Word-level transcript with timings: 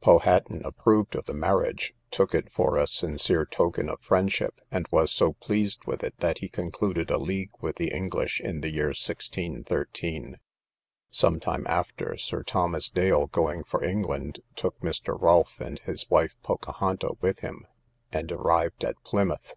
Powhaton 0.00 0.62
approved 0.64 1.16
of 1.16 1.24
the 1.26 1.34
marriage, 1.34 1.94
took 2.12 2.32
it 2.32 2.48
for 2.48 2.76
a 2.76 2.86
sincere 2.86 3.44
token 3.44 3.88
of 3.88 3.98
friendship, 4.00 4.60
and 4.70 4.86
was 4.92 5.10
so 5.10 5.32
pleased 5.32 5.84
with 5.84 6.04
it, 6.04 6.16
that 6.18 6.38
he 6.38 6.48
concluded 6.48 7.10
a 7.10 7.18
league 7.18 7.50
with 7.60 7.74
the 7.74 7.90
English 7.90 8.40
in 8.40 8.60
the 8.60 8.70
year 8.70 8.90
1613. 8.90 10.36
Some 11.10 11.40
time 11.40 11.66
after, 11.68 12.16
Sir 12.16 12.44
Thomas 12.44 12.88
Dale 12.88 13.26
going 13.26 13.64
for 13.64 13.82
England, 13.82 14.38
took 14.54 14.78
Mr. 14.78 15.20
Rolfe 15.20 15.60
and 15.60 15.80
his 15.80 16.08
wife 16.08 16.36
Pocahonta 16.44 17.20
with 17.20 17.40
him, 17.40 17.66
and 18.12 18.30
arrived 18.30 18.84
at 18.84 18.94
Plymouth. 19.02 19.56